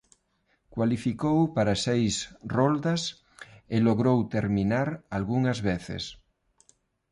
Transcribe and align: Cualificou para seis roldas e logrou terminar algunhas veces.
Cualificou 0.75 1.39
para 1.55 1.73
seis 1.85 2.13
roldas 2.55 3.01
e 3.75 3.77
logrou 3.87 4.17
terminar 4.35 4.87
algunhas 5.17 5.59
veces. 5.69 6.03